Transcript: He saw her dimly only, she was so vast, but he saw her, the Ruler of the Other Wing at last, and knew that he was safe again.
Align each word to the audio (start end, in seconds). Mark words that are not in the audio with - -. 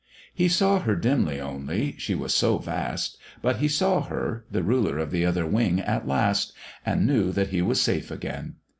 He 0.33 0.47
saw 0.47 0.79
her 0.79 0.95
dimly 0.95 1.39
only, 1.39 1.91
she 1.99 2.15
was 2.15 2.33
so 2.33 2.57
vast, 2.57 3.19
but 3.43 3.57
he 3.57 3.67
saw 3.67 4.01
her, 4.01 4.45
the 4.49 4.63
Ruler 4.63 4.97
of 4.97 5.11
the 5.11 5.23
Other 5.27 5.45
Wing 5.45 5.79
at 5.79 6.07
last, 6.07 6.53
and 6.83 7.05
knew 7.05 7.31
that 7.33 7.49
he 7.49 7.61
was 7.61 7.79
safe 7.79 8.09
again. 8.09 8.55